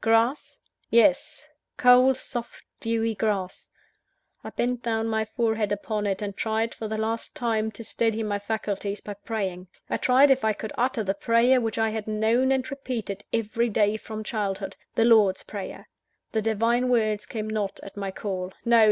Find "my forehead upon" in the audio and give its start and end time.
5.06-6.06